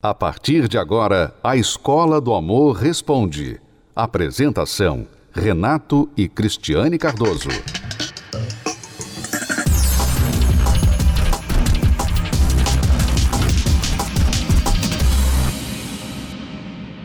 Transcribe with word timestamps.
A 0.00 0.14
partir 0.14 0.68
de 0.68 0.78
agora, 0.78 1.34
a 1.42 1.56
Escola 1.56 2.20
do 2.20 2.32
Amor 2.32 2.76
Responde. 2.76 3.60
Apresentação: 3.96 5.08
Renato 5.32 6.08
e 6.16 6.28
Cristiane 6.28 6.96
Cardoso. 6.96 7.48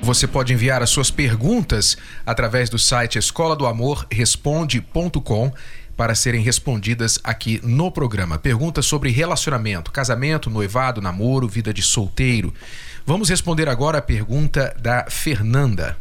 Você 0.04 0.28
pode 0.28 0.54
enviar 0.54 0.84
as 0.84 0.92
suas 0.92 1.10
perguntas 1.10 1.98
através 2.24 2.70
do 2.70 2.78
site 2.78 3.18
escola 3.18 3.56
do 3.56 3.66
amor 3.66 4.06
responde.com 4.12 5.52
para 5.96 6.16
serem 6.16 6.42
respondidas 6.42 7.20
aqui 7.24 7.60
no 7.64 7.92
programa. 7.92 8.38
Perguntas 8.38 8.86
sobre 8.86 9.12
relacionamento, 9.12 9.92
casamento, 9.92 10.50
noivado, 10.50 11.02
namoro, 11.02 11.48
vida 11.48 11.74
de 11.74 11.82
solteiro. 11.82 12.54
Vamos 13.06 13.28
responder 13.28 13.68
agora 13.68 13.98
a 13.98 14.02
pergunta 14.02 14.74
da 14.80 15.06
Fernanda. 15.10 15.98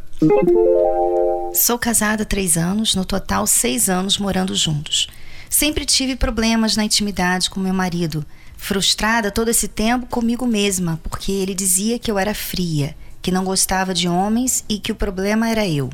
Sou 1.53 1.77
casada 1.77 2.23
há 2.23 2.25
três 2.25 2.55
anos, 2.55 2.95
no 2.95 3.03
total 3.03 3.45
seis 3.45 3.89
anos 3.89 4.17
morando 4.17 4.55
juntos. 4.55 5.09
Sempre 5.49 5.85
tive 5.85 6.15
problemas 6.15 6.77
na 6.77 6.85
intimidade 6.85 7.49
com 7.49 7.59
meu 7.59 7.73
marido. 7.73 8.25
Frustrada 8.55 9.29
todo 9.29 9.49
esse 9.49 9.67
tempo 9.67 10.05
comigo 10.05 10.47
mesma, 10.47 10.97
porque 11.03 11.29
ele 11.29 11.53
dizia 11.53 11.99
que 11.99 12.09
eu 12.09 12.17
era 12.17 12.33
fria, 12.33 12.95
que 13.21 13.31
não 13.31 13.43
gostava 13.43 13.93
de 13.93 14.07
homens 14.07 14.63
e 14.69 14.79
que 14.79 14.93
o 14.93 14.95
problema 14.95 15.49
era 15.49 15.67
eu. 15.67 15.89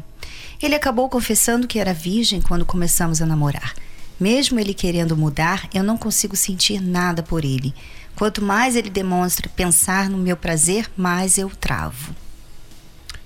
Ele 0.62 0.76
acabou 0.76 1.10
confessando 1.10 1.68
que 1.68 1.80
era 1.80 1.92
virgem 1.92 2.40
quando 2.40 2.66
começamos 2.66 3.20
a 3.20 3.26
namorar. 3.26 3.74
Mesmo 4.20 4.60
ele 4.60 4.76
querendo 4.76 5.18
mudar, 5.18 5.68
eu 5.74 5.82
não 5.82 5.98
consigo 5.98 6.36
sentir 6.36 6.80
nada 6.80 7.24
por 7.24 7.44
ele. 7.44 7.74
Quanto 8.20 8.42
mais 8.42 8.76
ele 8.76 8.90
demonstra 8.90 9.48
pensar 9.48 10.10
no 10.10 10.18
meu 10.18 10.36
prazer, 10.36 10.92
mais 10.98 11.38
eu 11.38 11.50
travo. 11.50 12.14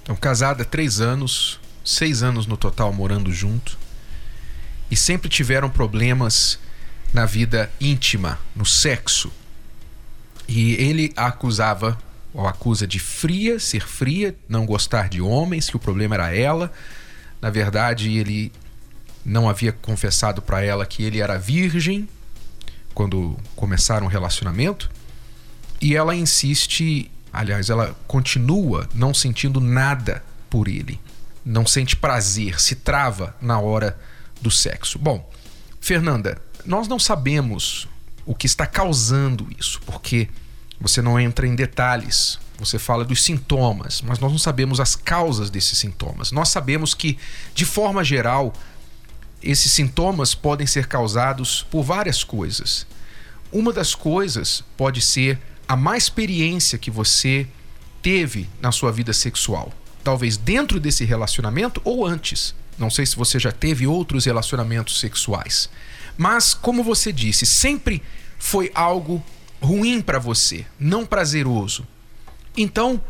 Então, 0.03 0.15
casada 0.15 0.63
três 0.63 1.01
anos, 1.01 1.59
seis 1.83 2.21
anos 2.21 2.45
no 2.45 2.55
total 2.55 2.93
morando 2.93 3.33
junto, 3.33 3.75
e 4.91 4.95
sempre 4.95 5.29
tiveram 5.29 5.67
problemas 5.67 6.59
na 7.11 7.25
vida 7.25 7.71
íntima, 7.81 8.37
no 8.55 8.67
sexo. 8.67 9.33
E 10.47 10.73
ele 10.73 11.11
a 11.15 11.25
acusava, 11.25 11.97
ou 12.31 12.47
acusa 12.47 12.85
de 12.85 12.99
fria, 12.99 13.59
ser 13.59 13.87
fria, 13.87 14.35
não 14.47 14.63
gostar 14.63 15.09
de 15.09 15.19
homens, 15.19 15.71
que 15.71 15.75
o 15.75 15.79
problema 15.79 16.13
era 16.13 16.35
ela. 16.35 16.71
Na 17.41 17.49
verdade, 17.49 18.15
ele 18.15 18.51
não 19.25 19.49
havia 19.49 19.71
confessado 19.71 20.39
para 20.39 20.61
ela 20.61 20.85
que 20.85 21.01
ele 21.01 21.19
era 21.19 21.39
virgem 21.39 22.07
quando 22.93 23.37
começaram 23.55 24.05
o 24.05 24.09
relacionamento. 24.09 24.89
E 25.81 25.95
ela 25.95 26.15
insiste, 26.15 27.11
aliás, 27.31 27.69
ela 27.69 27.95
continua 28.07 28.87
não 28.93 29.13
sentindo 29.13 29.59
nada 29.59 30.23
por 30.49 30.67
ele. 30.67 30.99
Não 31.45 31.65
sente 31.65 31.95
prazer, 31.95 32.59
se 32.61 32.75
trava 32.75 33.35
na 33.41 33.59
hora 33.59 33.99
do 34.41 34.49
sexo. 34.49 34.97
Bom, 34.97 35.29
Fernanda, 35.81 36.41
nós 36.65 36.87
não 36.87 36.97
sabemos 36.97 37.87
o 38.25 38.33
que 38.33 38.45
está 38.45 38.65
causando 38.65 39.47
isso, 39.59 39.81
porque 39.85 40.29
você 40.79 41.01
não 41.01 41.19
entra 41.19 41.47
em 41.47 41.55
detalhes. 41.55 42.39
Você 42.57 42.79
fala 42.79 43.03
dos 43.03 43.21
sintomas, 43.23 44.01
mas 44.01 44.19
nós 44.19 44.31
não 44.31 44.39
sabemos 44.39 44.79
as 44.79 44.95
causas 44.95 45.49
desses 45.49 45.77
sintomas. 45.77 46.31
Nós 46.31 46.49
sabemos 46.49 46.93
que, 46.93 47.17
de 47.53 47.65
forma 47.65 48.03
geral, 48.03 48.53
esses 49.43 49.71
sintomas 49.71 50.33
podem 50.33 50.65
ser 50.65 50.87
causados 50.87 51.65
por 51.69 51.83
várias 51.83 52.23
coisas. 52.23 52.87
Uma 53.51 53.73
das 53.73 53.93
coisas 53.93 54.63
pode 54.77 55.01
ser 55.01 55.39
a 55.67 55.75
má 55.75 55.97
experiência 55.97 56.77
que 56.77 56.89
você 56.89 57.45
teve 58.01 58.49
na 58.61 58.71
sua 58.71 58.91
vida 58.91 59.13
sexual. 59.13 59.71
Talvez 60.03 60.37
dentro 60.37 60.79
desse 60.79 61.05
relacionamento 61.05 61.81
ou 61.83 62.05
antes. 62.05 62.55
Não 62.77 62.89
sei 62.89 63.05
se 63.05 63.15
você 63.15 63.37
já 63.37 63.51
teve 63.51 63.85
outros 63.85 64.25
relacionamentos 64.25 64.99
sexuais. 64.99 65.69
Mas, 66.17 66.53
como 66.53 66.83
você 66.83 67.11
disse, 67.11 67.45
sempre 67.45 68.01
foi 68.39 68.71
algo 68.73 69.23
ruim 69.61 70.01
para 70.01 70.19
você, 70.19 70.65
não 70.79 71.05
prazeroso. 71.05 71.87
Então, 72.57 73.01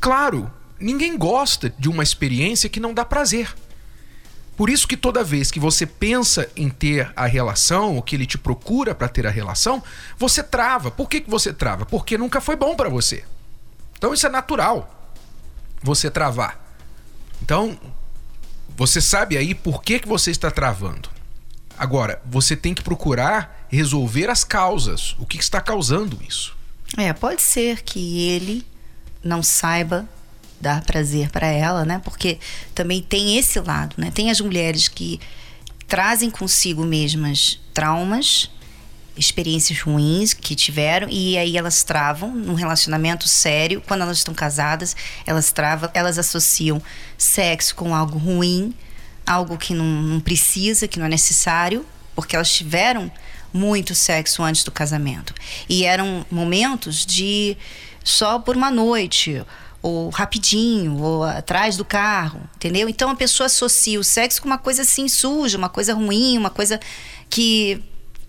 claro, 0.00 0.50
ninguém 0.78 1.16
gosta 1.16 1.72
de 1.78 1.88
uma 1.88 2.02
experiência 2.02 2.68
que 2.68 2.80
não 2.80 2.92
dá 2.92 3.04
prazer. 3.04 3.54
Por 4.58 4.68
isso 4.68 4.88
que 4.88 4.96
toda 4.96 5.22
vez 5.22 5.52
que 5.52 5.60
você 5.60 5.86
pensa 5.86 6.50
em 6.56 6.68
ter 6.68 7.12
a 7.14 7.26
relação, 7.26 7.94
ou 7.94 8.02
que 8.02 8.16
ele 8.16 8.26
te 8.26 8.36
procura 8.36 8.92
para 8.92 9.08
ter 9.08 9.24
a 9.24 9.30
relação, 9.30 9.80
você 10.18 10.42
trava. 10.42 10.90
Por 10.90 11.08
que, 11.08 11.20
que 11.20 11.30
você 11.30 11.52
trava? 11.52 11.86
Porque 11.86 12.18
nunca 12.18 12.40
foi 12.40 12.56
bom 12.56 12.74
para 12.74 12.88
você. 12.88 13.22
Então 13.96 14.12
isso 14.12 14.26
é 14.26 14.28
natural. 14.28 15.14
Você 15.80 16.10
travar. 16.10 16.58
Então, 17.40 17.78
você 18.76 19.00
sabe 19.00 19.36
aí 19.36 19.54
por 19.54 19.80
que, 19.80 20.00
que 20.00 20.08
você 20.08 20.32
está 20.32 20.50
travando. 20.50 21.08
Agora, 21.78 22.20
você 22.26 22.56
tem 22.56 22.74
que 22.74 22.82
procurar 22.82 23.64
resolver 23.68 24.28
as 24.28 24.42
causas. 24.42 25.14
O 25.20 25.24
que 25.24 25.38
está 25.38 25.60
causando 25.60 26.18
isso? 26.26 26.56
É, 26.96 27.12
pode 27.12 27.42
ser 27.42 27.82
que 27.82 28.26
ele 28.26 28.66
não 29.22 29.40
saiba 29.40 30.08
dar 30.60 30.82
prazer 30.82 31.30
para 31.30 31.46
ela, 31.46 31.84
né? 31.84 32.00
Porque 32.04 32.38
também 32.74 33.02
tem 33.02 33.36
esse 33.36 33.60
lado, 33.60 33.94
né? 33.96 34.10
Tem 34.12 34.30
as 34.30 34.40
mulheres 34.40 34.88
que 34.88 35.20
trazem 35.86 36.30
consigo 36.30 36.84
mesmas 36.84 37.60
traumas, 37.72 38.50
experiências 39.16 39.80
ruins 39.80 40.32
que 40.32 40.54
tiveram 40.54 41.08
e 41.10 41.36
aí 41.36 41.56
elas 41.56 41.82
travam 41.82 42.30
num 42.30 42.54
relacionamento 42.54 43.28
sério. 43.28 43.82
Quando 43.86 44.02
elas 44.02 44.18
estão 44.18 44.34
casadas, 44.34 44.94
elas 45.26 45.50
travam, 45.50 45.90
elas 45.94 46.18
associam 46.18 46.80
sexo 47.16 47.74
com 47.74 47.94
algo 47.94 48.18
ruim, 48.18 48.74
algo 49.26 49.56
que 49.56 49.74
não, 49.74 49.84
não 49.84 50.20
precisa, 50.20 50.86
que 50.86 50.98
não 50.98 51.06
é 51.06 51.08
necessário, 51.08 51.84
porque 52.14 52.36
elas 52.36 52.52
tiveram 52.52 53.10
muito 53.52 53.94
sexo 53.94 54.42
antes 54.42 54.62
do 54.62 54.70
casamento. 54.70 55.34
E 55.68 55.84
eram 55.84 56.24
momentos 56.30 57.04
de 57.04 57.56
só 58.04 58.38
por 58.38 58.56
uma 58.56 58.70
noite 58.70 59.42
ou 59.80 60.10
rapidinho, 60.10 61.00
ou 61.00 61.24
atrás 61.24 61.76
do 61.76 61.84
carro, 61.84 62.40
entendeu? 62.56 62.88
Então 62.88 63.10
a 63.10 63.14
pessoa 63.14 63.46
associa 63.46 63.98
o 63.98 64.04
sexo 64.04 64.42
com 64.42 64.48
uma 64.48 64.58
coisa 64.58 64.82
assim 64.82 65.08
suja, 65.08 65.56
uma 65.56 65.68
coisa 65.68 65.94
ruim, 65.94 66.36
uma 66.36 66.50
coisa 66.50 66.80
que 67.30 67.82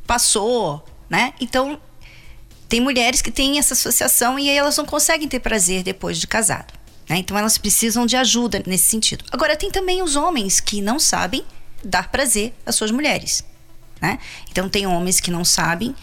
passou, 0.05 0.85
né? 1.09 1.33
Então 1.39 1.79
tem 2.67 2.79
mulheres 2.79 3.21
que 3.21 3.31
têm 3.31 3.57
essa 3.57 3.73
associação 3.73 4.37
e 4.37 4.47
aí 4.47 4.55
elas 4.55 4.77
não 4.77 4.85
conseguem 4.85 5.27
ter 5.27 5.39
prazer 5.39 5.81
depois 5.81 6.19
de 6.19 6.27
casado. 6.27 6.71
Né? 7.09 7.17
Então 7.17 7.35
elas 7.35 7.57
precisam 7.57 8.05
de 8.05 8.15
ajuda 8.15 8.61
nesse 8.67 8.85
sentido. 8.85 9.25
Agora 9.31 9.55
tem 9.55 9.71
também 9.71 10.03
os 10.03 10.15
homens 10.15 10.59
que 10.59 10.79
não 10.79 10.99
sabem 10.99 11.43
dar 11.83 12.11
prazer 12.11 12.53
às 12.63 12.75
suas 12.75 12.91
mulheres. 12.91 13.43
Né? 13.99 14.19
Então 14.51 14.69
tem 14.69 14.85
homens 14.85 15.19
que 15.19 15.31
não 15.31 15.43
sabem 15.43 15.95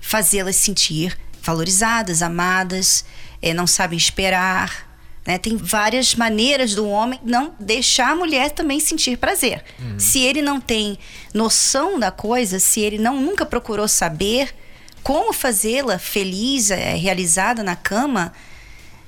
fazê-las 0.00 0.56
sentir 0.56 1.16
valorizadas, 1.42 2.22
amadas, 2.22 3.04
é, 3.42 3.52
não 3.52 3.66
sabem 3.66 3.98
esperar, 3.98 4.93
né? 5.26 5.38
Tem 5.38 5.56
várias 5.56 6.14
maneiras 6.14 6.74
do 6.74 6.86
homem 6.86 7.18
não 7.22 7.54
deixar 7.58 8.10
a 8.10 8.16
mulher 8.16 8.50
também 8.50 8.78
sentir 8.78 9.16
prazer. 9.16 9.64
Uhum. 9.78 9.98
Se 9.98 10.20
ele 10.20 10.42
não 10.42 10.60
tem 10.60 10.98
noção 11.32 11.98
da 11.98 12.10
coisa, 12.10 12.58
se 12.58 12.80
ele 12.80 12.98
não 12.98 13.20
nunca 13.20 13.46
procurou 13.46 13.88
saber 13.88 14.54
como 15.02 15.32
fazê-la 15.32 15.98
feliz, 15.98 16.70
é, 16.70 16.94
realizada 16.94 17.62
na 17.62 17.76
cama, 17.76 18.32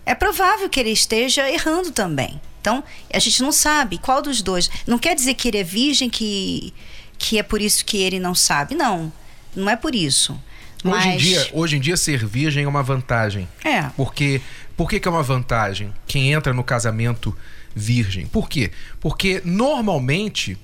é 0.05 0.15
provável 0.15 0.69
que 0.69 0.78
ele 0.78 0.91
esteja 0.91 1.50
errando 1.50 1.91
também. 1.91 2.41
Então, 2.60 2.82
a 3.12 3.19
gente 3.19 3.43
não 3.43 3.53
sabe 3.53 3.97
qual 3.99 4.21
dos 4.21 4.43
dois. 4.43 4.69
Não 4.87 4.99
quer 4.99 5.15
dizer 5.15 5.34
que 5.34 5.49
ele 5.49 5.59
é 5.59 5.62
virgem, 5.62 6.10
que, 6.10 6.75
que 7.16 7.38
é 7.38 7.43
por 7.43 7.60
isso 7.60 7.84
que 7.84 7.97
ele 7.97 8.19
não 8.19 8.34
sabe. 8.34 8.75
Não, 8.75 9.12
não 9.55 9.71
é 9.71 9.76
por 9.76 9.94
isso. 9.94 10.38
Mas... 10.82 11.06
Hoje, 11.06 11.09
em 11.09 11.16
dia, 11.16 11.49
hoje 11.53 11.76
em 11.76 11.81
dia, 11.81 11.97
ser 11.97 12.26
virgem 12.26 12.65
é 12.65 12.69
uma 12.69 12.82
vantagem. 12.82 13.49
É. 13.65 13.82
Porque 13.97 14.41
por 14.76 14.88
que, 14.88 15.00
que 15.00 15.09
é 15.09 15.10
uma 15.10 15.22
vantagem 15.22 15.92
quem 16.06 16.32
entra 16.32 16.52
no 16.52 16.62
casamento 16.62 17.37
virgem? 17.75 18.26
Por 18.26 18.49
quê? 18.49 18.70
Porque 19.00 19.40
normalmente, 19.44 20.58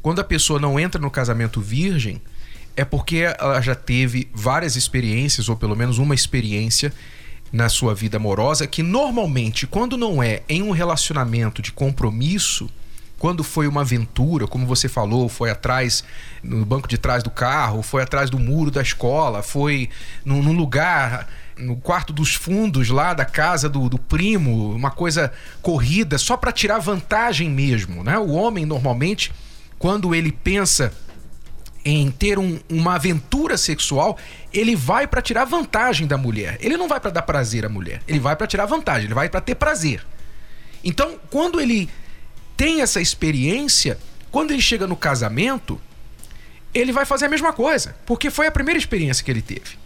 quando 0.00 0.20
a 0.20 0.24
pessoa 0.24 0.58
não 0.58 0.80
entra 0.80 1.00
no 1.00 1.10
casamento 1.10 1.60
virgem, 1.60 2.20
é 2.76 2.84
porque 2.84 3.18
ela 3.38 3.60
já 3.60 3.74
teve 3.74 4.28
várias 4.32 4.76
experiências, 4.76 5.48
ou 5.48 5.56
pelo 5.56 5.76
menos 5.76 5.98
uma 5.98 6.14
experiência 6.14 6.92
na 7.52 7.68
sua 7.68 7.94
vida 7.94 8.16
amorosa, 8.16 8.66
que 8.66 8.82
normalmente, 8.82 9.66
quando 9.66 9.96
não 9.96 10.22
é 10.22 10.42
em 10.48 10.62
um 10.62 10.70
relacionamento 10.70 11.60
de 11.60 11.72
compromisso, 11.72 12.70
quando 13.18 13.44
foi 13.44 13.66
uma 13.66 13.82
aventura, 13.82 14.46
como 14.46 14.66
você 14.66 14.88
falou, 14.88 15.28
foi 15.28 15.50
atrás 15.50 16.02
no 16.42 16.64
banco 16.64 16.88
de 16.88 16.96
trás 16.96 17.22
do 17.22 17.28
carro, 17.28 17.82
foi 17.82 18.02
atrás 18.02 18.30
do 18.30 18.38
muro 18.38 18.70
da 18.70 18.80
escola, 18.80 19.42
foi 19.42 19.90
num, 20.24 20.42
num 20.42 20.54
lugar 20.54 21.28
no 21.60 21.76
quarto 21.76 22.12
dos 22.12 22.34
fundos 22.34 22.88
lá 22.88 23.14
da 23.14 23.24
casa 23.24 23.68
do, 23.68 23.88
do 23.88 23.98
primo, 23.98 24.74
uma 24.74 24.90
coisa 24.90 25.32
corrida, 25.62 26.18
só 26.18 26.36
para 26.36 26.52
tirar 26.52 26.78
vantagem 26.78 27.50
mesmo, 27.50 28.02
né? 28.02 28.18
O 28.18 28.30
homem 28.30 28.64
normalmente, 28.64 29.32
quando 29.78 30.14
ele 30.14 30.32
pensa 30.32 30.92
em 31.84 32.10
ter 32.10 32.38
um, 32.38 32.58
uma 32.68 32.96
aventura 32.96 33.56
sexual, 33.56 34.18
ele 34.52 34.76
vai 34.76 35.06
para 35.06 35.22
tirar 35.22 35.44
vantagem 35.44 36.06
da 36.06 36.18
mulher. 36.18 36.58
Ele 36.60 36.76
não 36.76 36.88
vai 36.88 37.00
para 37.00 37.10
dar 37.10 37.22
prazer 37.22 37.64
à 37.64 37.68
mulher. 37.68 38.02
Ele 38.06 38.18
vai 38.18 38.36
para 38.36 38.46
tirar 38.46 38.66
vantagem. 38.66 39.06
Ele 39.06 39.14
vai 39.14 39.28
para 39.28 39.40
ter 39.40 39.54
prazer. 39.54 40.04
Então, 40.84 41.18
quando 41.30 41.60
ele 41.60 41.88
tem 42.56 42.82
essa 42.82 43.00
experiência, 43.00 43.98
quando 44.30 44.50
ele 44.50 44.60
chega 44.60 44.86
no 44.86 44.96
casamento, 44.96 45.80
ele 46.74 46.92
vai 46.92 47.04
fazer 47.04 47.26
a 47.26 47.28
mesma 47.28 47.52
coisa, 47.52 47.96
porque 48.04 48.30
foi 48.30 48.46
a 48.46 48.50
primeira 48.50 48.78
experiência 48.78 49.24
que 49.24 49.30
ele 49.30 49.42
teve. 49.42 49.79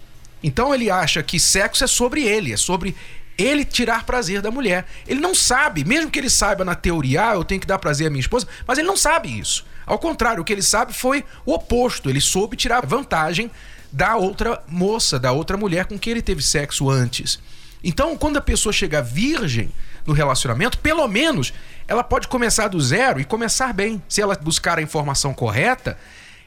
Então 0.44 0.74
ele 0.74 0.90
acha 0.90 1.22
que 1.22 1.40
sexo 1.40 1.82
é 1.82 1.86
sobre 1.86 2.22
ele, 2.22 2.52
é 2.52 2.56
sobre 2.58 2.94
ele 3.38 3.64
tirar 3.64 4.04
prazer 4.04 4.42
da 4.42 4.50
mulher. 4.50 4.84
Ele 5.08 5.18
não 5.18 5.34
sabe, 5.34 5.84
mesmo 5.84 6.10
que 6.10 6.18
ele 6.18 6.28
saiba 6.28 6.66
na 6.66 6.74
teoria, 6.74 7.30
ah, 7.30 7.34
eu 7.34 7.44
tenho 7.44 7.62
que 7.62 7.66
dar 7.66 7.78
prazer 7.78 8.08
à 8.08 8.10
minha 8.10 8.20
esposa, 8.20 8.46
mas 8.66 8.76
ele 8.76 8.86
não 8.86 8.96
sabe 8.96 9.38
isso. 9.38 9.64
Ao 9.86 9.98
contrário, 9.98 10.42
o 10.42 10.44
que 10.44 10.52
ele 10.52 10.62
sabe 10.62 10.92
foi 10.92 11.24
o 11.46 11.54
oposto. 11.54 12.10
Ele 12.10 12.20
soube 12.20 12.58
tirar 12.58 12.84
vantagem 12.84 13.50
da 13.90 14.16
outra 14.16 14.62
moça, 14.68 15.18
da 15.18 15.32
outra 15.32 15.56
mulher 15.56 15.86
com 15.86 15.98
quem 15.98 16.10
ele 16.10 16.22
teve 16.22 16.42
sexo 16.42 16.90
antes. 16.90 17.40
Então, 17.82 18.14
quando 18.14 18.36
a 18.36 18.42
pessoa 18.42 18.72
chega 18.72 19.00
virgem 19.00 19.72
no 20.06 20.12
relacionamento, 20.12 20.78
pelo 20.78 21.08
menos 21.08 21.54
ela 21.88 22.04
pode 22.04 22.28
começar 22.28 22.68
do 22.68 22.78
zero 22.78 23.18
e 23.18 23.24
começar 23.24 23.72
bem. 23.72 24.02
Se 24.10 24.20
ela 24.20 24.36
buscar 24.36 24.78
a 24.78 24.82
informação 24.82 25.32
correta, 25.32 25.98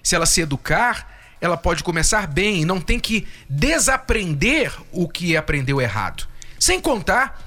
se 0.03 0.15
ela 0.15 0.27
se 0.27 0.41
educar, 0.41 1.17
ela 1.39 1.57
pode 1.57 1.84
começar 1.84 2.28
bem 2.28 2.66
não 2.66 2.81
tem 2.81 3.00
que 3.00 3.28
desaprender 3.50 4.74
o 4.92 5.07
que 5.07 5.38
aprendeu 5.38 5.80
errado. 5.80 6.28
Sem 6.60 6.80
contar 6.81 7.44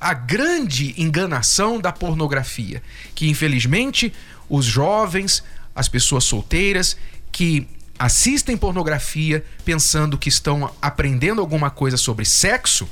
a 0.00 0.14
grande 0.14 0.94
enganação 0.96 1.78
da 1.78 1.92
pornografia, 1.92 2.82
que 3.14 3.28
infelizmente 3.28 4.12
os 4.48 4.64
jovens, 4.64 5.44
as 5.74 5.88
pessoas 5.88 6.24
solteiras 6.24 6.96
que 7.30 7.68
assistem 7.98 8.56
pornografia 8.56 9.44
pensando 9.62 10.16
que 10.16 10.30
estão 10.30 10.74
aprendendo 10.80 11.40
alguma 11.40 11.70
coisa 11.70 11.98
sobre 11.98 12.24
sexo, 12.24 12.88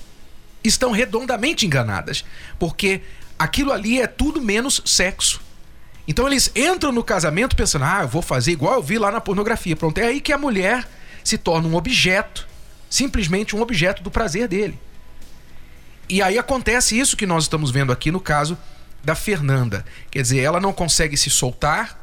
estão 0.62 0.92
redondamente 0.92 1.64
enganadas, 1.64 2.24
porque 2.58 3.00
aquilo 3.38 3.72
ali 3.72 4.00
é 4.00 4.06
tudo 4.06 4.42
menos 4.42 4.82
sexo. 4.84 5.40
Então 6.08 6.26
eles 6.26 6.50
entram 6.56 6.90
no 6.90 7.04
casamento 7.04 7.54
pensando: 7.54 7.84
"Ah, 7.84 8.00
eu 8.00 8.08
vou 8.08 8.22
fazer 8.22 8.52
igual 8.52 8.76
eu 8.76 8.82
vi 8.82 8.98
lá 8.98 9.12
na 9.12 9.20
pornografia". 9.20 9.76
Pronto, 9.76 9.98
é 9.98 10.06
aí 10.06 10.20
que 10.22 10.32
a 10.32 10.38
mulher 10.38 10.88
se 11.22 11.36
torna 11.36 11.68
um 11.68 11.76
objeto, 11.76 12.48
simplesmente 12.88 13.54
um 13.54 13.60
objeto 13.60 14.02
do 14.02 14.10
prazer 14.10 14.48
dele. 14.48 14.78
E 16.08 16.22
aí 16.22 16.38
acontece 16.38 16.98
isso 16.98 17.16
que 17.16 17.26
nós 17.26 17.44
estamos 17.44 17.70
vendo 17.70 17.92
aqui 17.92 18.10
no 18.10 18.18
caso 18.18 18.56
da 19.04 19.14
Fernanda. 19.14 19.84
Quer 20.10 20.22
dizer, 20.22 20.38
ela 20.38 20.58
não 20.58 20.72
consegue 20.72 21.18
se 21.18 21.28
soltar 21.28 21.98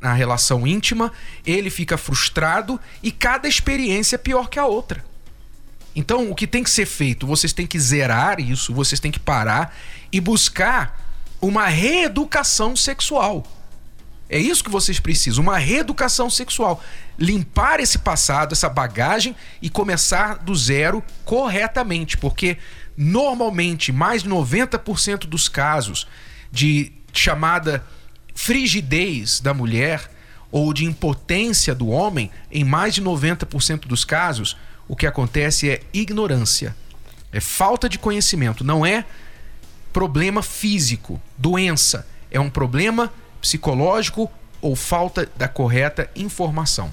na 0.00 0.12
relação 0.12 0.64
íntima, 0.64 1.12
ele 1.44 1.70
fica 1.70 1.98
frustrado 1.98 2.78
e 3.02 3.10
cada 3.10 3.48
experiência 3.48 4.14
é 4.14 4.18
pior 4.18 4.48
que 4.48 4.60
a 4.60 4.64
outra. 4.64 5.04
Então, 5.96 6.30
o 6.30 6.34
que 6.36 6.46
tem 6.46 6.62
que 6.62 6.70
ser 6.70 6.86
feito? 6.86 7.26
Vocês 7.26 7.52
têm 7.52 7.66
que 7.66 7.80
zerar 7.80 8.38
isso, 8.38 8.72
vocês 8.72 9.00
têm 9.00 9.10
que 9.10 9.18
parar 9.18 9.76
e 10.12 10.20
buscar 10.20 11.07
uma 11.40 11.66
reeducação 11.66 12.74
sexual. 12.76 13.44
É 14.28 14.38
isso 14.38 14.62
que 14.62 14.70
vocês 14.70 15.00
precisam, 15.00 15.42
uma 15.42 15.56
reeducação 15.56 16.28
sexual. 16.28 16.82
Limpar 17.18 17.80
esse 17.80 17.98
passado, 17.98 18.52
essa 18.52 18.68
bagagem 18.68 19.34
e 19.62 19.70
começar 19.70 20.38
do 20.38 20.54
zero 20.54 21.02
corretamente, 21.24 22.16
porque 22.18 22.58
normalmente 22.96 23.90
mais 23.90 24.22
de 24.22 24.28
90% 24.28 25.20
dos 25.20 25.48
casos 25.48 26.06
de 26.52 26.92
chamada 27.12 27.82
frigidez 28.34 29.40
da 29.40 29.54
mulher 29.54 30.10
ou 30.50 30.72
de 30.72 30.84
impotência 30.84 31.74
do 31.74 31.88
homem, 31.88 32.30
em 32.50 32.64
mais 32.64 32.94
de 32.94 33.02
90% 33.02 33.86
dos 33.86 34.04
casos, 34.04 34.56
o 34.86 34.96
que 34.96 35.06
acontece 35.06 35.70
é 35.70 35.80
ignorância. 35.92 36.74
É 37.32 37.40
falta 37.40 37.88
de 37.88 37.98
conhecimento, 37.98 38.64
não 38.64 38.84
é 38.84 39.04
problema 39.98 40.44
físico, 40.44 41.20
doença, 41.36 42.06
é 42.30 42.38
um 42.38 42.48
problema 42.48 43.12
psicológico 43.40 44.30
ou 44.60 44.76
falta 44.76 45.28
da 45.36 45.48
correta 45.48 46.08
informação. 46.14 46.92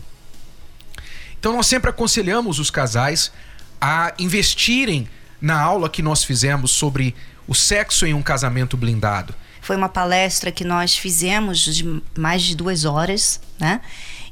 Então 1.39 1.55
nós 1.55 1.67
sempre 1.67 1.91
aconselhamos 1.91 2.57
os 2.57 2.71
casais 2.71 3.31
a 3.79 4.11
investirem 4.17 5.07
na 5.39 5.61
aula 5.61 5.87
que 5.87 6.01
nós 6.01 6.23
fizemos 6.23 6.71
sobre 6.71 7.13
o 7.47 7.53
sexo 7.53 8.07
em 8.07 8.13
um 8.15 8.23
casamento 8.23 8.75
blindado. 8.75 9.35
Foi 9.61 9.75
uma 9.75 9.87
palestra 9.87 10.51
que 10.51 10.63
nós 10.63 10.97
fizemos 10.97 11.59
de 11.59 12.01
mais 12.17 12.41
de 12.41 12.55
duas 12.55 12.85
horas, 12.85 13.39
né? 13.59 13.81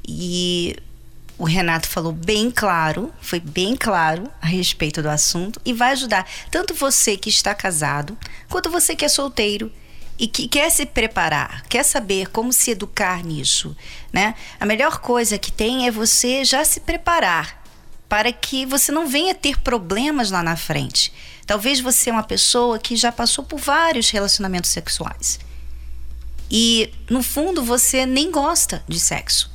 E 0.03 0.75
o 1.37 1.45
Renato 1.45 1.87
falou 1.87 2.11
bem 2.11 2.51
claro, 2.51 3.11
foi 3.21 3.39
bem 3.39 3.75
claro 3.75 4.29
a 4.41 4.45
respeito 4.45 5.01
do 5.01 5.09
assunto 5.09 5.59
e 5.65 5.73
vai 5.73 5.91
ajudar 5.91 6.27
tanto 6.51 6.73
você 6.73 7.17
que 7.17 7.29
está 7.29 7.55
casado, 7.55 8.17
quanto 8.49 8.69
você 8.69 8.95
que 8.95 9.05
é 9.05 9.09
solteiro 9.09 9.71
e 10.17 10.27
que 10.27 10.47
quer 10.47 10.69
se 10.69 10.85
preparar, 10.85 11.63
quer 11.63 11.83
saber 11.83 12.29
como 12.29 12.53
se 12.53 12.71
educar 12.71 13.23
nisso, 13.23 13.75
né? 14.11 14.35
A 14.59 14.65
melhor 14.65 14.99
coisa 14.99 15.39
que 15.39 15.51
tem 15.51 15.87
é 15.87 15.91
você 15.91 16.45
já 16.45 16.63
se 16.63 16.79
preparar 16.79 17.63
para 18.07 18.31
que 18.31 18.65
você 18.65 18.91
não 18.91 19.07
venha 19.07 19.33
ter 19.33 19.59
problemas 19.59 20.29
lá 20.29 20.43
na 20.43 20.55
frente. 20.55 21.11
Talvez 21.47 21.79
você 21.79 22.09
é 22.09 22.13
uma 22.13 22.23
pessoa 22.23 22.77
que 22.77 22.95
já 22.95 23.11
passou 23.11 23.43
por 23.43 23.59
vários 23.59 24.11
relacionamentos 24.11 24.69
sexuais. 24.69 25.39
E 26.49 26.93
no 27.09 27.23
fundo 27.23 27.63
você 27.63 28.05
nem 28.05 28.29
gosta 28.29 28.83
de 28.87 28.99
sexo. 28.99 29.52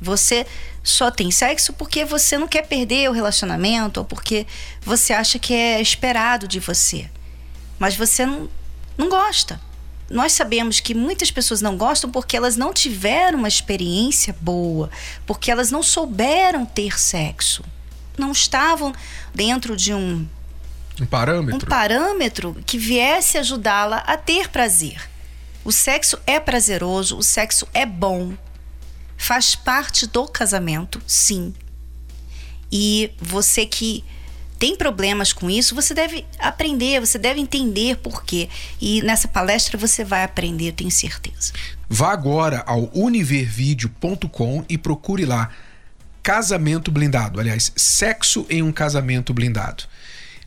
Você 0.00 0.46
só 0.82 1.10
tem 1.10 1.30
sexo 1.30 1.72
porque 1.72 2.04
você 2.04 2.36
não 2.36 2.48
quer 2.48 2.66
perder 2.66 3.08
o 3.08 3.12
relacionamento 3.12 4.00
ou 4.00 4.06
porque 4.06 4.46
você 4.82 5.12
acha 5.12 5.38
que 5.38 5.54
é 5.54 5.80
esperado 5.80 6.46
de 6.46 6.60
você. 6.60 7.08
Mas 7.78 7.96
você 7.96 8.26
não, 8.26 8.48
não 8.98 9.08
gosta. 9.08 9.60
Nós 10.10 10.32
sabemos 10.32 10.80
que 10.80 10.94
muitas 10.94 11.30
pessoas 11.30 11.62
não 11.62 11.76
gostam 11.76 12.10
porque 12.10 12.36
elas 12.36 12.56
não 12.56 12.72
tiveram 12.72 13.38
uma 13.38 13.48
experiência 13.48 14.36
boa, 14.40 14.90
porque 15.26 15.50
elas 15.50 15.70
não 15.70 15.82
souberam 15.82 16.66
ter 16.66 16.98
sexo 17.00 17.64
não 18.18 18.32
estavam 18.32 18.92
dentro 19.34 19.76
de 19.76 19.92
um 19.92 20.26
um 21.00 21.06
parâmetro, 21.06 21.56
um 21.56 21.68
parâmetro 21.68 22.56
que 22.64 22.78
viesse 22.78 23.36
ajudá-la 23.36 23.98
a 24.06 24.16
ter 24.16 24.48
prazer. 24.48 25.10
O 25.64 25.72
sexo 25.72 26.16
é 26.24 26.38
prazeroso, 26.38 27.18
o 27.18 27.22
sexo 27.22 27.66
é 27.74 27.84
bom, 27.84 28.34
faz 29.24 29.54
parte 29.54 30.06
do 30.06 30.28
casamento, 30.28 31.00
sim. 31.06 31.54
E 32.70 33.10
você 33.18 33.64
que 33.64 34.04
tem 34.58 34.76
problemas 34.76 35.32
com 35.32 35.48
isso, 35.48 35.74
você 35.74 35.94
deve 35.94 36.26
aprender, 36.38 37.00
você 37.00 37.18
deve 37.18 37.40
entender 37.40 37.96
por 37.96 38.22
quê. 38.22 38.50
E 38.80 39.00
nessa 39.02 39.26
palestra 39.26 39.78
você 39.78 40.04
vai 40.04 40.24
aprender, 40.24 40.72
tenho 40.72 40.90
certeza. 40.90 41.52
Vá 41.88 42.12
agora 42.12 42.62
ao 42.66 42.90
univervideo.com 42.94 44.64
e 44.68 44.76
procure 44.76 45.24
lá 45.24 45.50
casamento 46.22 46.90
blindado. 46.90 47.40
Aliás, 47.40 47.72
sexo 47.76 48.46
em 48.50 48.62
um 48.62 48.72
casamento 48.72 49.32
blindado. 49.32 49.84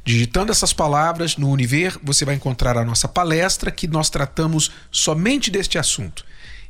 Digitando 0.05 0.51
essas 0.51 0.71
palavras 0.71 1.35
no 1.35 1.49
Univer, 1.49 1.97
você 2.01 2.23
vai 2.23 2.35
encontrar 2.35 2.77
a 2.77 2.85
nossa 2.85 3.07
palestra 3.07 3.71
que 3.71 3.87
nós 3.87 4.09
tratamos 4.09 4.71
somente 4.91 5.51
deste 5.51 5.77
assunto. 5.77 6.23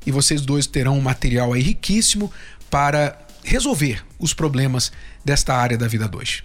E 0.07 0.11
vocês 0.11 0.39
dois 0.39 0.65
terão 0.65 0.97
um 0.97 1.01
material 1.01 1.51
aí 1.51 1.61
riquíssimo 1.61 2.31
para 2.71 3.19
resolver 3.43 4.01
os 4.17 4.33
problemas 4.33 4.89
desta 5.23 5.53
área 5.53 5.77
da 5.77 5.85
vida 5.85 6.07
2. 6.07 6.43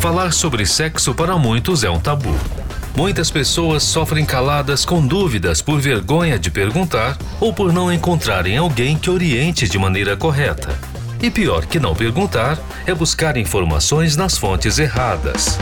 Falar 0.00 0.32
sobre 0.32 0.64
sexo 0.66 1.12
para 1.16 1.36
muitos 1.36 1.82
é 1.82 1.90
um 1.90 1.98
tabu. 1.98 2.32
Muitas 2.96 3.28
pessoas 3.28 3.82
sofrem 3.82 4.24
caladas 4.24 4.84
com 4.84 5.04
dúvidas 5.04 5.60
por 5.60 5.80
vergonha 5.80 6.38
de 6.38 6.48
perguntar 6.48 7.18
ou 7.40 7.52
por 7.52 7.72
não 7.72 7.92
encontrarem 7.92 8.56
alguém 8.56 8.96
que 8.96 9.10
oriente 9.10 9.68
de 9.68 9.76
maneira 9.76 10.16
correta. 10.16 10.78
E 11.20 11.28
pior 11.28 11.66
que 11.66 11.80
não 11.80 11.92
perguntar 11.92 12.56
é 12.86 12.94
buscar 12.94 13.36
informações 13.36 14.16
nas 14.16 14.38
fontes 14.38 14.78
erradas. 14.78 15.58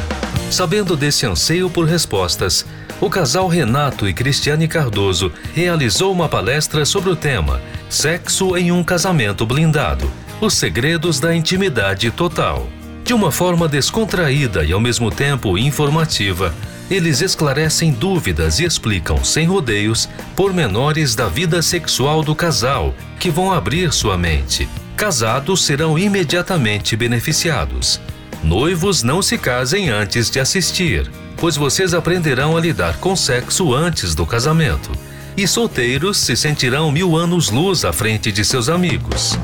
Sabendo 0.51 0.95
desse 0.95 1.25
anseio 1.25 1.71
por 1.71 1.87
respostas, 1.87 2.67
o 3.03 3.11
casal 3.11 3.49
Renato 3.49 4.09
e 4.09 4.15
Cristiane 4.15 4.69
Cardoso 4.69 5.33
realizou 5.53 6.13
uma 6.13 6.29
palestra 6.29 6.85
sobre 6.85 7.11
o 7.11 7.17
tema 7.17 7.61
Sexo 7.91 8.57
em 8.57 8.71
um 8.71 8.85
casamento 8.85 9.45
blindado 9.45 10.09
os 10.41 10.55
segredos 10.55 11.21
da 11.21 11.35
intimidade 11.35 12.11
total. 12.11 12.67
De 13.05 13.13
uma 13.13 13.31
forma 13.31 13.69
descontraída 13.69 14.65
e 14.65 14.73
ao 14.73 14.81
mesmo 14.81 15.11
tempo 15.11 15.59
informativa, 15.59 16.55
eles 16.91 17.21
esclarecem 17.21 17.93
dúvidas 17.93 18.59
e 18.59 18.65
explicam 18.65 19.25
sem 19.25 19.47
rodeios 19.47 20.09
pormenores 20.35 21.15
da 21.15 21.29
vida 21.29 21.61
sexual 21.61 22.23
do 22.23 22.35
casal 22.35 22.95
que 23.19 23.31
vão 23.31 23.53
abrir 23.53 23.93
sua 23.93 24.17
mente. 24.17 24.69
Casados 24.97 25.65
serão 25.65 25.99
imediatamente 25.99 26.97
beneficiados. 26.97 28.01
Noivos 28.43 29.03
não 29.03 29.23
se 29.23 29.39
casem 29.39 29.91
antes 29.91 30.29
de 30.29 30.41
assistir, 30.41 31.09
pois 31.43 31.57
vocês 31.57 31.93
aprenderão 31.93 32.57
a 32.57 32.61
lidar 32.61 32.99
com 32.99 33.17
sexo 33.17 33.75
antes 33.75 34.15
do 34.15 34.25
casamento. 34.25 34.93
E 35.37 35.45
solteiros 35.49 36.19
se 36.19 36.37
sentirão 36.37 36.89
mil 36.93 37.17
anos 37.17 37.51
luz 37.51 37.85
à 37.85 37.93
frente 37.93 38.31
de 38.31 38.45
seus 38.45 38.69
amigos. 38.69 39.37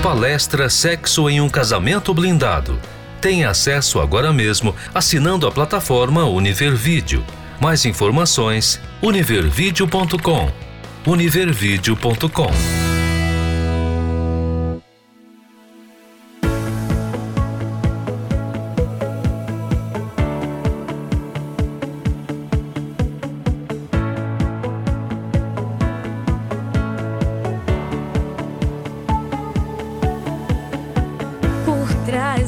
Palestra 0.00 0.70
Sexo 0.70 1.28
em 1.28 1.40
um 1.40 1.48
Casamento 1.48 2.14
Blindado. 2.14 2.78
Tenha 3.20 3.50
acesso 3.50 3.98
agora 3.98 4.32
mesmo 4.32 4.72
assinando 4.94 5.44
a 5.44 5.50
plataforma 5.50 6.24
Univer 6.24 6.76
Vídeo. 6.76 7.24
Mais 7.60 7.84
informações: 7.84 8.80
univervideo.com. 9.02 10.52
univervideo.com. 11.04 12.79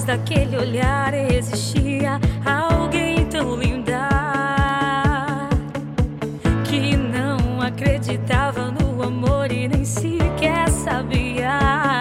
daquele 0.05 0.57
olhar 0.57 1.13
existia 1.13 2.21
alguém 2.45 3.27
tão 3.27 3.57
linda 3.57 4.09
que 6.65 6.97
não 6.97 7.61
acreditava 7.61 8.71
no 8.71 9.03
amor 9.03 9.51
e 9.51 9.67
nem 9.67 9.85
sequer 9.85 10.69
sabia. 10.69 11.92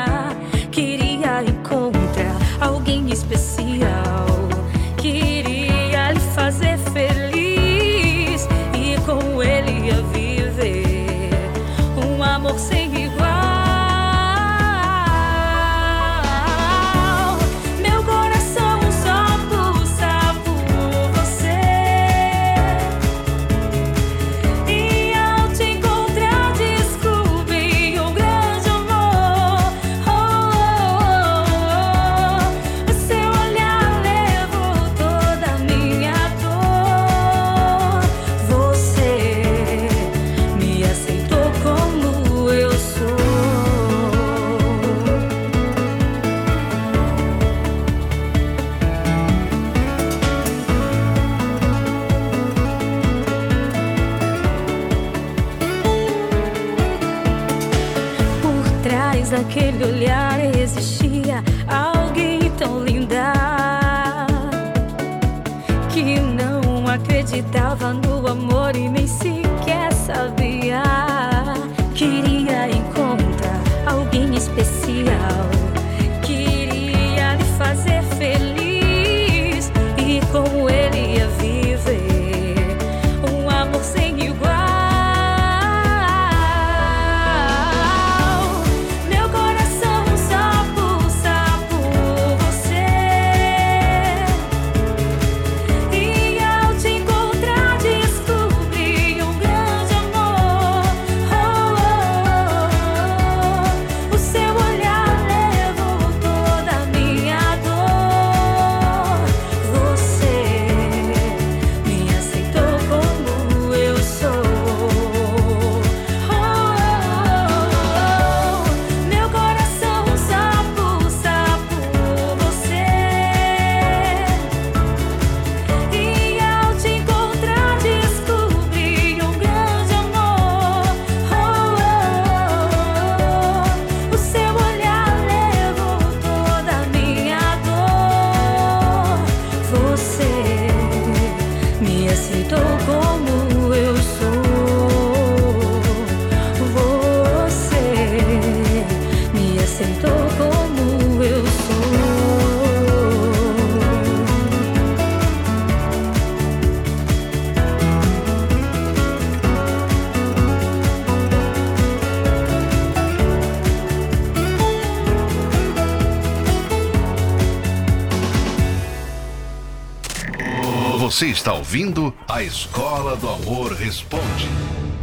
Você 171.21 171.27
está 171.27 171.53
ouvindo 171.53 172.11
a 172.27 172.41
Escola 172.41 173.15
do 173.15 173.29
Amor 173.29 173.73
Responde, 173.73 174.49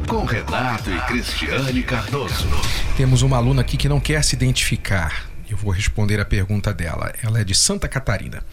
com 0.08 0.24
Renato 0.24 0.90
e 0.90 1.00
Cristiane 1.02 1.80
Cardoso. 1.84 2.48
Temos 2.96 3.22
uma 3.22 3.36
aluna 3.36 3.60
aqui 3.60 3.76
que 3.76 3.88
não 3.88 4.00
quer 4.00 4.24
se 4.24 4.34
identificar. 4.34 5.30
Eu 5.48 5.56
vou 5.56 5.70
responder 5.70 6.18
a 6.18 6.24
pergunta 6.24 6.74
dela. 6.74 7.14
Ela 7.22 7.42
é 7.42 7.44
de 7.44 7.54
Santa 7.54 7.86
Catarina. 7.86 8.44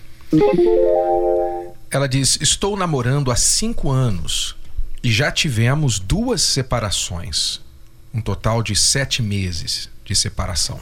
Ela 1.90 2.08
diz: 2.08 2.38
Estou 2.40 2.78
namorando 2.78 3.32
há 3.32 3.36
cinco 3.36 3.90
anos 3.90 4.56
e 5.04 5.12
já 5.12 5.32
tivemos 5.32 5.98
duas 5.98 6.44
separações. 6.44 7.62
Um 8.14 8.22
total 8.22 8.62
de 8.62 8.76
sete 8.76 9.24
meses 9.24 9.90
de 10.06 10.16
separação. 10.16 10.80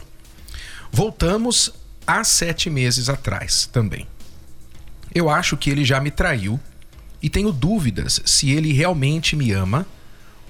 Voltamos 0.92 1.72
há 2.06 2.22
sete 2.22 2.68
meses 2.68 3.08
atrás 3.08 3.64
também. 3.72 4.06
Eu 5.14 5.30
acho 5.30 5.56
que 5.56 5.70
ele 5.70 5.82
já 5.82 5.98
me 5.98 6.10
traiu 6.10 6.60
e 7.24 7.30
tenho 7.30 7.50
dúvidas 7.50 8.20
se 8.26 8.50
ele 8.50 8.70
realmente 8.70 9.34
me 9.34 9.50
ama 9.50 9.86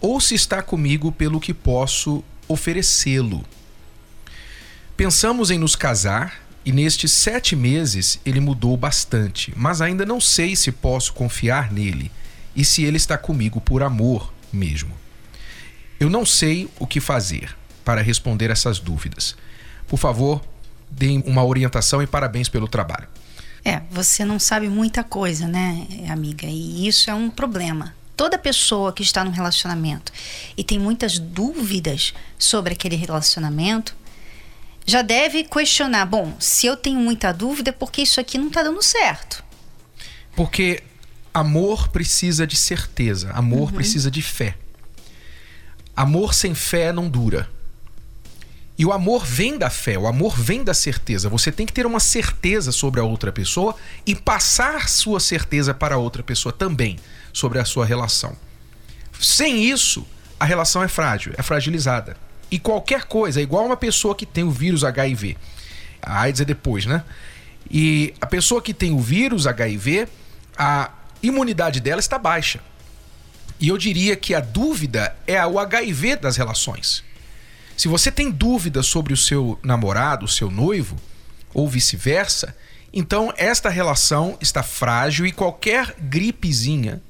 ou 0.00 0.20
se 0.20 0.34
está 0.34 0.60
comigo 0.60 1.12
pelo 1.12 1.38
que 1.38 1.54
posso 1.54 2.24
oferecê-lo. 2.48 3.44
Pensamos 4.96 5.52
em 5.52 5.58
nos 5.58 5.76
casar 5.76 6.44
e 6.64 6.72
nestes 6.72 7.12
sete 7.12 7.54
meses 7.54 8.18
ele 8.26 8.40
mudou 8.40 8.76
bastante, 8.76 9.52
mas 9.56 9.80
ainda 9.80 10.04
não 10.04 10.20
sei 10.20 10.56
se 10.56 10.72
posso 10.72 11.12
confiar 11.12 11.70
nele 11.72 12.10
e 12.56 12.64
se 12.64 12.82
ele 12.82 12.96
está 12.96 13.16
comigo 13.16 13.60
por 13.60 13.80
amor 13.80 14.34
mesmo. 14.52 14.96
Eu 16.00 16.10
não 16.10 16.26
sei 16.26 16.68
o 16.80 16.88
que 16.88 17.00
fazer 17.00 17.56
para 17.84 18.02
responder 18.02 18.50
essas 18.50 18.80
dúvidas. 18.80 19.36
Por 19.86 19.96
favor, 19.96 20.42
deem 20.90 21.22
uma 21.24 21.44
orientação 21.44 22.02
e 22.02 22.06
parabéns 22.08 22.48
pelo 22.48 22.66
trabalho. 22.66 23.06
É, 23.64 23.80
você 23.90 24.24
não 24.24 24.38
sabe 24.38 24.68
muita 24.68 25.02
coisa, 25.02 25.48
né, 25.48 25.86
amiga? 26.10 26.46
E 26.46 26.86
isso 26.86 27.10
é 27.10 27.14
um 27.14 27.30
problema. 27.30 27.94
Toda 28.14 28.38
pessoa 28.38 28.92
que 28.92 29.02
está 29.02 29.24
num 29.24 29.30
relacionamento 29.30 30.12
e 30.56 30.62
tem 30.62 30.78
muitas 30.78 31.18
dúvidas 31.18 32.12
sobre 32.38 32.74
aquele 32.74 32.94
relacionamento 32.94 33.96
já 34.86 35.02
deve 35.02 35.44
questionar: 35.44 36.04
bom, 36.04 36.34
se 36.38 36.66
eu 36.66 36.76
tenho 36.76 37.00
muita 37.00 37.32
dúvida, 37.32 37.70
é 37.70 37.72
porque 37.72 38.02
isso 38.02 38.20
aqui 38.20 38.36
não 38.36 38.48
está 38.48 38.62
dando 38.62 38.82
certo. 38.82 39.42
Porque 40.36 40.82
amor 41.32 41.88
precisa 41.88 42.46
de 42.46 42.56
certeza, 42.56 43.30
amor 43.32 43.70
uhum. 43.70 43.76
precisa 43.76 44.10
de 44.10 44.20
fé. 44.20 44.56
Amor 45.96 46.34
sem 46.34 46.54
fé 46.54 46.92
não 46.92 47.08
dura. 47.08 47.48
E 48.76 48.84
o 48.84 48.92
amor 48.92 49.24
vem 49.24 49.56
da 49.56 49.70
fé, 49.70 49.96
o 49.96 50.06
amor 50.06 50.36
vem 50.36 50.64
da 50.64 50.74
certeza. 50.74 51.28
Você 51.28 51.52
tem 51.52 51.64
que 51.64 51.72
ter 51.72 51.86
uma 51.86 52.00
certeza 52.00 52.72
sobre 52.72 53.00
a 53.00 53.04
outra 53.04 53.30
pessoa 53.30 53.76
e 54.04 54.14
passar 54.14 54.88
sua 54.88 55.20
certeza 55.20 55.72
para 55.72 55.94
a 55.94 55.98
outra 55.98 56.22
pessoa 56.22 56.52
também 56.52 56.98
sobre 57.32 57.60
a 57.60 57.64
sua 57.64 57.86
relação. 57.86 58.36
Sem 59.20 59.64
isso, 59.64 60.04
a 60.40 60.44
relação 60.44 60.82
é 60.82 60.88
frágil, 60.88 61.32
é 61.36 61.42
fragilizada. 61.42 62.16
E 62.50 62.58
qualquer 62.58 63.04
coisa, 63.04 63.40
é 63.40 63.42
igual 63.42 63.64
uma 63.64 63.76
pessoa 63.76 64.14
que 64.14 64.26
tem 64.26 64.42
o 64.42 64.50
vírus 64.50 64.82
HIV. 64.82 65.36
A 66.02 66.20
AIDS 66.22 66.40
é 66.40 66.44
depois, 66.44 66.84
né? 66.84 67.04
E 67.70 68.12
a 68.20 68.26
pessoa 68.26 68.60
que 68.60 68.74
tem 68.74 68.92
o 68.92 69.00
vírus 69.00 69.46
HIV, 69.46 70.08
a 70.58 70.90
imunidade 71.22 71.80
dela 71.80 72.00
está 72.00 72.18
baixa. 72.18 72.60
E 73.58 73.68
eu 73.68 73.78
diria 73.78 74.16
que 74.16 74.34
a 74.34 74.40
dúvida 74.40 75.16
é 75.26 75.44
o 75.46 75.58
HIV 75.58 76.16
das 76.16 76.36
relações. 76.36 77.04
Se 77.76 77.88
você 77.88 78.10
tem 78.10 78.30
dúvida 78.30 78.82
sobre 78.82 79.12
o 79.12 79.16
seu 79.16 79.58
namorado, 79.62 80.24
o 80.24 80.28
seu 80.28 80.50
noivo, 80.50 80.96
ou 81.52 81.68
vice-versa, 81.68 82.56
então 82.92 83.32
esta 83.36 83.68
relação 83.68 84.36
está 84.40 84.62
frágil 84.62 85.26
e 85.26 85.32
qualquer 85.32 85.94
gripezinha, 85.98 87.02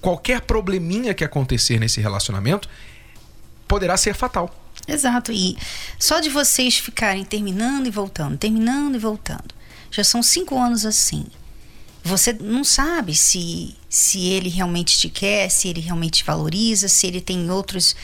qualquer 0.00 0.40
probleminha 0.40 1.14
que 1.14 1.24
acontecer 1.24 1.78
nesse 1.78 2.00
relacionamento 2.00 2.68
poderá 3.68 3.96
ser 3.96 4.14
fatal. 4.14 4.52
Exato. 4.88 5.30
E 5.30 5.56
só 5.98 6.20
de 6.20 6.28
vocês 6.28 6.78
ficarem 6.78 7.24
terminando 7.24 7.86
e 7.86 7.90
voltando, 7.90 8.36
terminando 8.36 8.96
e 8.96 8.98
voltando. 8.98 9.54
Já 9.90 10.02
são 10.02 10.22
cinco 10.22 10.58
anos 10.58 10.84
assim. 10.84 11.26
Você 12.02 12.32
não 12.32 12.64
sabe 12.64 13.14
se, 13.14 13.76
se 13.88 14.26
ele 14.26 14.48
realmente 14.48 14.98
te 14.98 15.08
quer, 15.08 15.50
se 15.50 15.68
ele 15.68 15.80
realmente 15.80 16.18
te 16.18 16.24
valoriza, 16.24 16.88
se 16.88 17.06
ele 17.06 17.20
tem 17.20 17.50
outros 17.50 17.94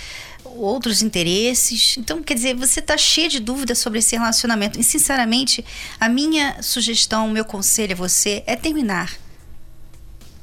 outros 0.56 1.02
interesses. 1.02 1.96
Então, 1.98 2.22
quer 2.22 2.34
dizer, 2.34 2.54
você 2.54 2.80
está 2.80 2.96
cheio 2.96 3.28
de 3.28 3.40
dúvidas 3.40 3.78
sobre 3.78 3.98
esse 3.98 4.16
relacionamento. 4.16 4.78
E, 4.78 4.84
sinceramente, 4.84 5.64
a 6.00 6.08
minha 6.08 6.62
sugestão, 6.62 7.26
o 7.26 7.30
meu 7.30 7.44
conselho 7.44 7.92
a 7.92 7.96
você 7.96 8.42
é 8.46 8.56
terminar. 8.56 9.12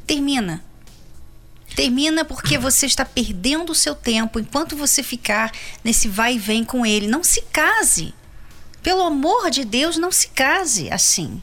Termina. 0.05 0.63
Termina 1.75 2.23
porque 2.23 2.57
você 2.57 2.85
está 2.85 3.03
perdendo 3.03 3.71
o 3.71 3.75
seu 3.75 3.95
tempo 3.95 4.39
enquanto 4.39 4.75
você 4.75 5.01
ficar 5.01 5.51
nesse 5.83 6.07
vai 6.07 6.35
e 6.35 6.39
vem 6.39 6.63
com 6.63 6.85
ele. 6.85 7.07
Não 7.07 7.23
se 7.23 7.41
case. 7.51 8.13
Pelo 8.81 9.01
amor 9.01 9.49
de 9.49 9.63
Deus, 9.63 9.97
não 9.97 10.11
se 10.11 10.27
case 10.29 10.91
assim. 10.91 11.41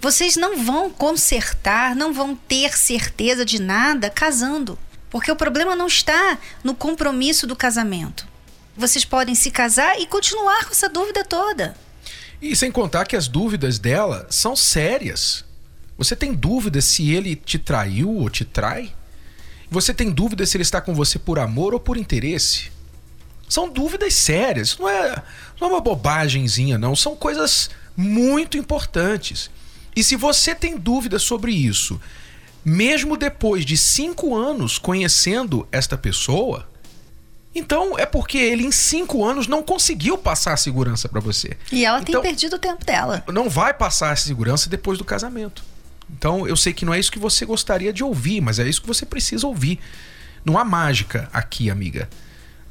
Vocês 0.00 0.34
não 0.34 0.56
vão 0.56 0.88
consertar, 0.88 1.94
não 1.94 2.12
vão 2.12 2.34
ter 2.34 2.76
certeza 2.76 3.44
de 3.44 3.60
nada 3.60 4.08
casando. 4.08 4.78
Porque 5.10 5.30
o 5.30 5.36
problema 5.36 5.74
não 5.74 5.88
está 5.88 6.38
no 6.62 6.74
compromisso 6.74 7.46
do 7.46 7.56
casamento. 7.56 8.26
Vocês 8.76 9.04
podem 9.04 9.34
se 9.34 9.50
casar 9.50 10.00
e 10.00 10.06
continuar 10.06 10.64
com 10.64 10.70
essa 10.70 10.88
dúvida 10.88 11.24
toda. 11.24 11.76
E 12.40 12.54
sem 12.56 12.70
contar 12.70 13.04
que 13.04 13.16
as 13.16 13.28
dúvidas 13.28 13.78
dela 13.78 14.26
são 14.30 14.56
sérias. 14.56 15.44
Você 15.98 16.16
tem 16.16 16.32
dúvida 16.32 16.80
se 16.80 17.10
ele 17.10 17.36
te 17.36 17.58
traiu 17.58 18.08
ou 18.16 18.30
te 18.30 18.44
trai? 18.44 18.94
Você 19.70 19.92
tem 19.92 20.10
dúvida 20.10 20.46
se 20.46 20.56
ele 20.56 20.62
está 20.62 20.80
com 20.80 20.94
você 20.94 21.18
por 21.18 21.38
amor 21.38 21.74
ou 21.74 21.80
por 21.80 21.96
interesse? 21.96 22.72
São 23.48 23.68
dúvidas 23.68 24.14
sérias, 24.14 24.78
não 24.78 24.88
é, 24.88 25.22
não 25.60 25.68
é 25.68 25.72
uma 25.72 25.80
bobagemzinha, 25.80 26.78
não. 26.78 26.96
São 26.96 27.14
coisas 27.14 27.68
muito 27.96 28.56
importantes. 28.56 29.50
E 29.94 30.02
se 30.02 30.16
você 30.16 30.54
tem 30.54 30.78
dúvida 30.78 31.18
sobre 31.18 31.52
isso 31.52 32.00
mesmo 32.64 33.16
depois 33.16 33.64
de 33.64 33.76
cinco 33.76 34.36
anos 34.36 34.78
conhecendo 34.78 35.66
esta 35.72 35.96
pessoa, 35.96 36.68
então 37.54 37.98
é 37.98 38.06
porque 38.06 38.38
ele 38.38 38.64
em 38.64 38.70
cinco 38.70 39.24
anos 39.24 39.46
não 39.46 39.62
conseguiu 39.62 40.16
passar 40.16 40.52
a 40.52 40.56
segurança 40.56 41.08
para 41.08 41.20
você. 41.20 41.56
E 41.72 41.84
ela 41.84 42.00
então, 42.00 42.20
tem 42.20 42.30
perdido 42.30 42.56
o 42.56 42.58
tempo 42.58 42.84
dela. 42.84 43.24
Não 43.32 43.48
vai 43.48 43.74
passar 43.74 44.12
a 44.12 44.16
segurança 44.16 44.70
depois 44.70 44.98
do 44.98 45.04
casamento. 45.04 45.62
Então 46.16 46.46
eu 46.46 46.56
sei 46.56 46.72
que 46.72 46.84
não 46.84 46.94
é 46.94 46.98
isso 46.98 47.10
que 47.10 47.18
você 47.18 47.44
gostaria 47.44 47.92
de 47.92 48.04
ouvir, 48.04 48.40
mas 48.40 48.58
é 48.58 48.68
isso 48.68 48.80
que 48.80 48.86
você 48.86 49.04
precisa 49.04 49.46
ouvir. 49.46 49.80
Não 50.44 50.58
há 50.58 50.64
mágica 50.64 51.28
aqui, 51.32 51.70
amiga. 51.70 52.08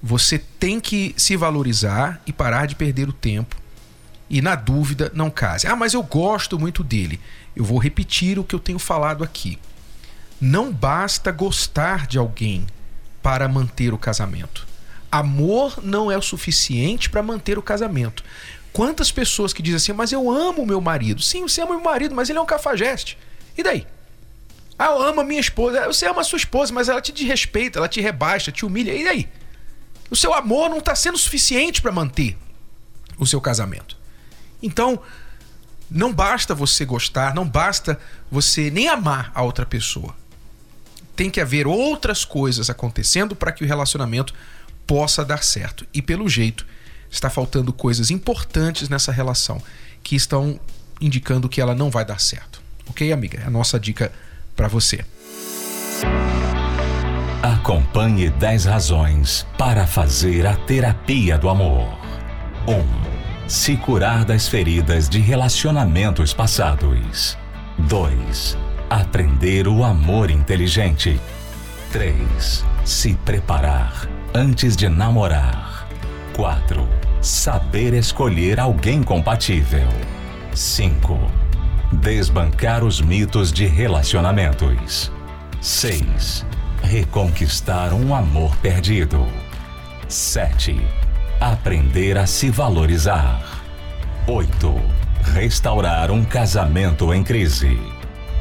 Você 0.02 0.40
tem 0.60 0.80
que 0.80 1.14
se 1.18 1.36
valorizar 1.36 2.22
e 2.26 2.32
parar 2.32 2.66
de 2.66 2.76
perder 2.76 3.10
o 3.10 3.14
tempo. 3.14 3.58
E 4.30 4.42
na 4.42 4.56
dúvida, 4.56 5.12
não 5.14 5.30
case. 5.30 5.68
Ah, 5.68 5.76
mas 5.76 5.94
eu 5.94 6.04
gosto 6.04 6.58
muito 6.58 6.84
dele. 6.84 7.20
Eu 7.56 7.66
vou 7.66 7.80
repetir 7.80 8.40
o 8.40 8.44
que 8.44 8.56
eu 8.56 8.60
tenho 8.60 8.80
falado 8.80 9.24
aqui. 9.24 9.58
Não 10.40 10.72
basta 10.72 11.32
gostar 11.32 12.08
de 12.08 12.18
alguém 12.18 12.66
para 13.22 13.48
manter 13.48 13.94
o 13.94 13.98
casamento. 13.98 14.66
Amor 15.12 15.84
não 15.84 16.10
é 16.10 16.18
o 16.18 16.22
suficiente 16.22 17.10
para 17.10 17.22
manter 17.22 17.58
o 17.58 17.62
casamento. 17.62 18.24
Quantas 18.72 19.12
pessoas 19.12 19.52
que 19.52 19.62
dizem 19.62 19.78
assim, 19.78 19.94
mas 19.94 20.14
eu 20.14 20.30
amo 20.30 20.66
meu 20.66 20.80
marido. 20.80 21.22
Sim, 21.22 21.42
você 21.42 21.62
ama 21.62 21.76
meu 21.76 21.84
marido, 21.84 22.16
mas 22.16 22.30
ele 22.30 22.40
é 22.40 22.42
um 22.42 22.46
cafajeste. 22.46 23.18
E 23.58 23.64
daí? 23.64 23.86
Ah, 24.78 24.86
eu 24.86 25.02
amo 25.02 25.20
a 25.20 25.24
minha 25.26 25.42
esposa. 25.42 25.86
Você 25.88 26.08
ama 26.08 26.22
a 26.22 26.24
sua 26.24 26.38
esposa, 26.38 26.72
mas 26.74 26.88
ela 26.88 27.02
te 27.02 27.12
desrespeita, 27.12 27.80
ela 27.80 27.90
te 27.90 28.00
rebaixa, 28.00 28.52
te 28.52 28.66
humilha. 28.66 28.94
E 28.94 29.04
daí? 29.04 29.28
O 30.10 30.16
seu 30.16 30.34
amor 30.34 30.70
não 30.70 30.78
está 30.78 30.96
sendo 30.96 31.18
suficiente 31.18 31.82
para 31.82 31.92
manter 31.92 32.38
o 33.18 33.28
seu 33.28 33.42
casamento. 33.42 33.98
Então, 34.64 35.02
não 35.92 36.14
basta 36.14 36.56
você 36.56 36.86
gostar, 36.86 37.36
não 37.36 37.48
basta 37.48 38.00
você 38.32 38.72
nem 38.72 38.88
amar 38.88 39.32
a 39.36 39.42
outra 39.42 39.66
pessoa 39.66 40.16
tem 41.20 41.30
que 41.30 41.42
haver 41.42 41.68
outras 41.68 42.24
coisas 42.24 42.70
acontecendo 42.70 43.36
para 43.36 43.52
que 43.52 43.62
o 43.62 43.68
relacionamento 43.68 44.34
possa 44.88 45.26
dar 45.26 45.44
certo. 45.44 45.86
E 45.94 46.02
pelo 46.02 46.30
jeito, 46.30 46.66
está 47.12 47.30
faltando 47.30 47.74
coisas 47.74 48.10
importantes 48.10 48.88
nessa 48.88 49.12
relação 49.12 49.62
que 50.02 50.16
estão 50.16 50.58
indicando 51.02 51.50
que 51.50 51.60
ela 51.60 51.76
não 51.76 51.90
vai 51.90 52.06
dar 52.06 52.22
certo. 52.22 52.62
Ok, 52.90 53.12
amiga? 53.12 53.38
É 53.42 53.48
a 53.48 53.50
nossa 53.50 53.78
dica 53.78 54.14
para 54.56 54.70
você. 54.70 55.04
Acompanhe 57.44 58.30
10 58.30 58.64
razões 58.64 59.46
para 59.58 59.86
fazer 59.86 60.48
a 60.48 60.56
terapia 60.56 61.38
do 61.38 61.50
amor. 61.50 62.00
1. 62.66 62.72
Um, 62.72 63.46
se 63.46 63.76
curar 63.76 64.24
das 64.24 64.48
feridas 64.48 65.10
de 65.10 65.20
relacionamentos 65.20 66.34
passados. 66.34 67.38
2 67.78 68.69
Aprender 68.90 69.68
o 69.68 69.84
amor 69.84 70.32
inteligente. 70.32 71.22
3. 71.92 72.66
Se 72.84 73.14
preparar 73.14 74.10
antes 74.34 74.76
de 74.76 74.90
namorar. 74.90 75.88
4. 76.36 76.90
Saber 77.22 77.94
escolher 77.94 78.60
alguém 78.60 79.04
compatível. 79.04 79.88
5. 80.56 81.20
Desbancar 81.94 82.84
os 82.84 83.00
mitos 83.00 83.54
de 83.54 83.68
relacionamentos. 83.68 85.12
6. 85.62 86.44
Reconquistar 86.82 87.94
um 87.94 88.16
amor 88.16 88.56
perdido. 88.56 89.28
7. 90.08 90.82
Aprender 91.40 92.18
a 92.18 92.26
se 92.26 92.50
valorizar. 92.50 93.62
8. 94.26 94.82
Restaurar 95.36 96.10
um 96.10 96.24
casamento 96.24 97.14
em 97.14 97.24
crise. 97.24 97.99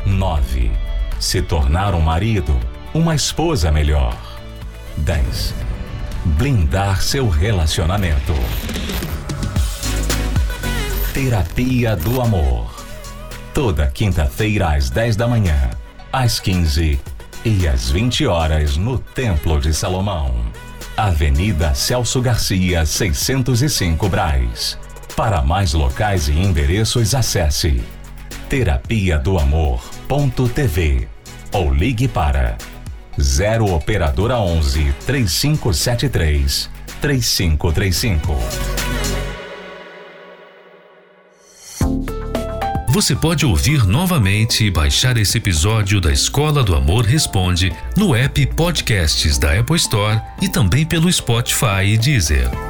9. 0.09 0.71
Se 1.21 1.43
tornar 1.43 1.95
um 1.95 2.01
marido, 2.01 2.59
uma 2.95 3.15
esposa 3.15 3.71
melhor. 3.71 4.17
10. 4.97 5.55
Blindar 6.25 7.03
seu 7.03 7.29
relacionamento. 7.29 8.35
Terapia 11.13 11.95
do 11.95 12.21
Amor. 12.21 12.75
Toda 13.53 13.87
quinta-feira 13.89 14.75
às 14.75 14.89
10 14.89 15.17
da 15.17 15.29
manhã, 15.29 15.71
às 16.13 16.41
15 16.41 16.99
e 17.45 17.69
às 17.69 17.91
20 17.91 18.27
horas 18.27 18.77
no 18.77 18.99
Templo 18.99 19.61
de 19.61 19.75
Salomão. 19.75 20.35
Avenida 20.97 21.75
Celso 21.75 22.21
Garcia, 22.21 22.87
605 22.87 24.09
Braz. 24.09 24.79
Para 25.17 25.43
mais 25.43 25.75
locais 25.75 26.29
e 26.29 26.33
endereços, 26.33 27.15
acesse 27.15 27.83
terapia 28.49 29.19
do 29.19 29.39
amor.tv 30.09 31.07
ou 31.53 31.73
ligue 31.73 32.09
para 32.09 32.57
0 33.21 33.75
operadora 33.75 34.39
11 34.39 34.95
3573 35.05 36.71
3535. 37.01 38.37
Você 42.89 43.15
pode 43.15 43.45
ouvir 43.45 43.87
novamente 43.87 44.65
e 44.65 44.71
baixar 44.71 45.17
esse 45.19 45.39
episódio 45.39 46.01
da 46.01 46.11
Escola 46.11 46.65
do 46.65 46.75
Amor 46.75 47.05
Responde 47.05 47.73
no 47.97 48.15
app 48.15 48.45
Podcasts 48.47 49.39
da 49.39 49.61
Apple 49.61 49.77
Store 49.77 50.21
e 50.41 50.49
também 50.49 50.85
pelo 50.85 51.13
Spotify 51.13 51.85
e 51.85 51.99
Deezer. 51.99 52.68